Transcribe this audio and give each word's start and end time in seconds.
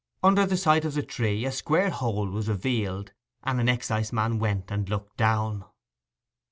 Under 0.23 0.47
the 0.47 0.57
site 0.57 0.83
of 0.83 0.95
the 0.95 1.03
tree 1.03 1.45
a 1.45 1.51
square 1.51 1.91
hole 1.91 2.27
was 2.27 2.49
revealed, 2.49 3.13
and 3.43 3.59
an 3.61 3.69
exciseman 3.69 4.39
went 4.39 4.71
and 4.71 4.89
looked 4.89 5.15
down. 5.15 5.63